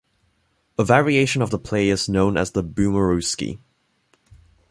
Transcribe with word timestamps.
A 0.79 0.83
variation 0.83 1.43
of 1.43 1.51
the 1.51 1.59
play 1.59 1.89
is 1.89 2.09
known 2.09 2.35
as 2.35 2.53
the 2.53 2.63
Bumerooski. 2.63 3.59